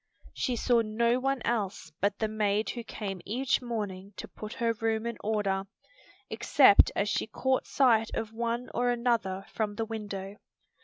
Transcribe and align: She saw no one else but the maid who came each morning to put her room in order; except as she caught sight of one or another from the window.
She 0.33 0.55
saw 0.55 0.81
no 0.81 1.19
one 1.19 1.43
else 1.45 1.91
but 2.01 2.17
the 2.17 2.27
maid 2.27 2.71
who 2.71 2.83
came 2.83 3.21
each 3.23 3.61
morning 3.61 4.13
to 4.17 4.27
put 4.27 4.53
her 4.53 4.73
room 4.73 5.05
in 5.05 5.15
order; 5.23 5.67
except 6.27 6.91
as 6.95 7.07
she 7.07 7.27
caught 7.27 7.67
sight 7.67 8.09
of 8.15 8.33
one 8.33 8.71
or 8.73 8.89
another 8.89 9.45
from 9.53 9.75
the 9.75 9.85
window. 9.85 10.37